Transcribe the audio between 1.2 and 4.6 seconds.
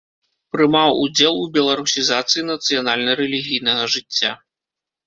у беларусізацыі нацыянальна-рэлігійнага жыцця.